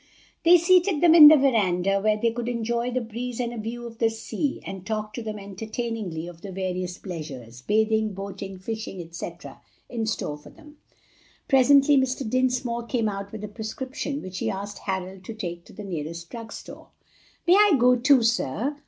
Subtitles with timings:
[0.43, 3.85] They seated them in the veranda, where they could enjoy the breeze and a view
[3.85, 8.99] of the sea, and talked to them entertainingly of the various pleasures bathing, boating, fishing,
[8.99, 9.61] etc.
[9.89, 10.77] in store for them.
[11.47, 12.27] Presently Mr.
[12.27, 16.31] Dinsmore came out with a prescription which he asked Harold to take to the nearest
[16.31, 16.87] drug store.
[17.47, 18.77] "May I go too, sir?"